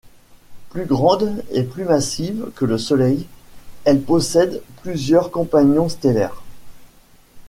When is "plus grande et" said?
0.71-1.61